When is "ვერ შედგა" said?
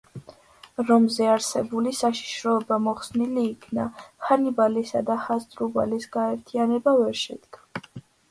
7.05-8.03